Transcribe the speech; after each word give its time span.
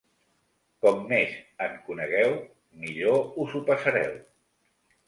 Com 0.85 1.03
més 1.11 1.35
en 1.67 1.77
conegueu, 1.91 2.35
millor 2.87 3.23
us 3.47 3.55
ho 3.61 3.65
passareu. 3.71 4.21